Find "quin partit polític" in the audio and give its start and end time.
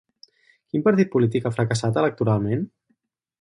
0.71-1.45